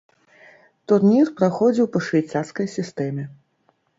[0.91, 3.23] Турнір праходзіў па швейцарскай сістэме.